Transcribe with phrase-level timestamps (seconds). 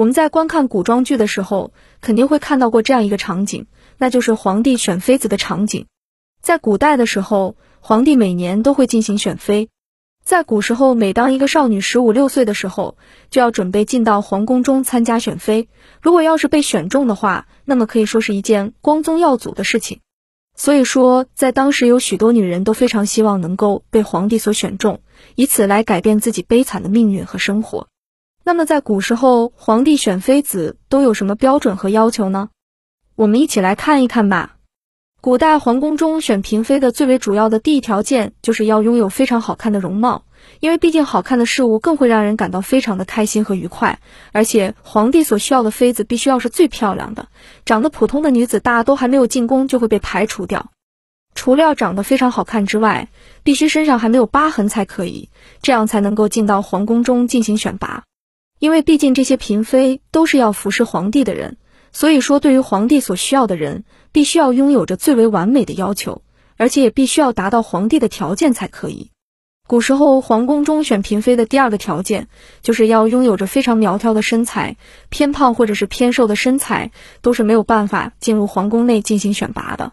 [0.00, 3.66] 我们在观看古装剧的时候，肯定会看到过这样一个场景，
[3.98, 5.88] 那就是皇帝选妃子的场景。
[6.40, 9.68] 在古代的时候，皇帝每年都会进行选妃。
[10.24, 12.96] 在古时候，每当一个少女十五六岁的时候，
[13.28, 15.68] 就要准备进到皇宫中参加选妃。
[16.00, 20.00] 如果要是被选中的话，那么可以说是一件光宗耀祖的事情。
[20.56, 25.02] 所以说，在当时有许多女人都非常希望能够被皇帝所选中，
[25.34, 27.88] 以此来改变自己悲惨的命运和生活。
[28.42, 32.48] 那么在古时候，皇帝选妃子都有什么标准和要求呢？
[33.14, 34.56] 我们一起来看一看吧。
[35.20, 40.24] 古代皇宫中选嫔妃的最为主要的第一条件，就是要拥有非常好看的容貌，
[40.60, 44.00] 因为毕竟好看的事物更会让人感到非常的开心和愉快。
[44.32, 47.28] 而且皇帝所需要的妃子必须要是最漂亮的，
[47.66, 50.70] 长得普通的女子大都还没有进宫就会被排除掉。
[51.34, 53.08] 除了要长得非常好看之外，
[53.42, 55.28] 必须身上还没有疤痕才可以，
[55.60, 58.04] 这样才能够进到皇宫中进行选拔。
[58.60, 61.56] 因为毕竟这些嫔妃都是要服侍皇帝的人。
[61.92, 66.22] 所以说，对于皇帝所需要的人，必须要拥有着最为完美的要求，
[66.56, 69.10] 而且也必须要达到皇帝的条件才可以。
[69.66, 72.28] 古时候皇宫中选嫔妃的第二个条件，
[72.60, 74.76] 就是要拥有着非常苗条的身材，
[75.08, 76.92] 偏胖或者是偏瘦的身材
[77.22, 79.92] 都是没有办法进入皇宫内进行选拔的。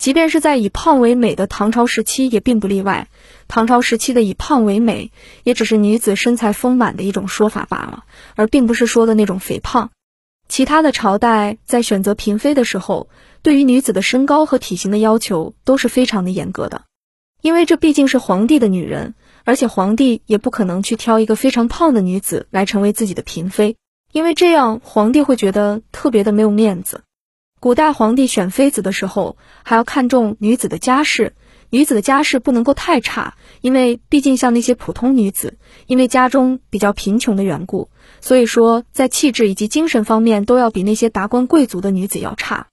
[0.00, 3.08] 即便是在以胖为美的唐朝时期，也并不例外。
[3.48, 5.12] 唐朝时期的以胖为美，
[5.44, 9.90] 也只是女子身材丰满的一种说法罢了，而并不是说的那种肥胖。
[10.48, 13.10] 其他的朝代在选择嫔妃的时候，
[13.42, 16.84] 对于女子的身高和体型的要求都是非常的严格的，
[17.42, 19.14] 因为这毕竟是皇帝的女人，
[19.44, 23.76] 而且皇帝也不可能去挑一个非常胖的女子来成为自己的嫔妃，
[24.12, 27.02] 因为这样皇帝会觉得特别的没有面子。
[27.60, 31.34] 古代皇帝选妃子的时候，还要看重女子的家世。
[31.68, 37.90] 女子的家世不能够太差，因为毕竟像那些普通女子，因为家中比较贫穷的缘故，
[38.22, 42.68] 所以说在气质以及精神方面都要比那些达官贵族的女子要差。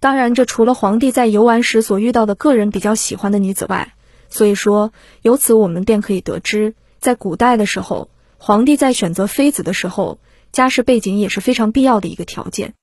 [0.00, 3.94] 当然，这除了皇帝在游玩时所遇到的个人比较喜欢的女子外，
[4.28, 4.92] 所以说
[5.22, 10.20] 由此我们便可以得知，在古代的时候，皇帝在选择妃子的时候，
[10.52, 12.74] 家世背景也是非常必要的一个条件。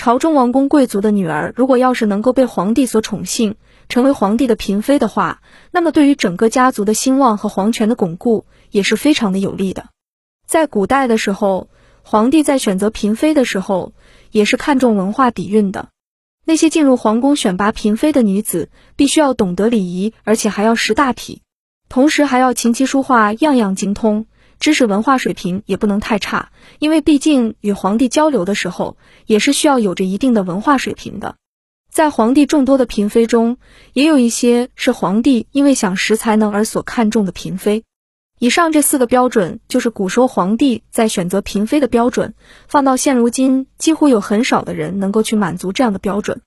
[0.00, 3.56] 朝中王公贵族的女儿，如果要是能够被皇帝所宠幸，
[3.90, 9.90] 成为皇帝的嫔妃的话，那么对于整个家族的兴旺和皇权的巩固也是非常的有利的。
[10.46, 11.68] 在古代的时候，
[12.02, 13.92] 皇帝在选择嫔妃的时候
[14.30, 15.90] 也是看重文化底蕴的。
[16.46, 21.42] 那些进入皇宫选拔嫔妃的女子，必须要懂得礼仪，而且还要识大体，
[21.90, 24.24] 同时还要琴棋书画样样精通，
[24.60, 31.36] 知识文化水平也不能太差，因为毕竟与皇帝交流的时候，也是需要有着一定的文化水平的。
[31.90, 33.56] 在皇帝众多的嫔妃中，
[33.94, 37.82] 也有一些是皇帝因为想识才能而所看重的嫔妃。
[38.38, 42.34] 以上这四个标准，就是古时候皇帝在选择嫔妃的标准。
[42.68, 46.42] 放到现如今，几乎有很少的人能够去满足这样的标准。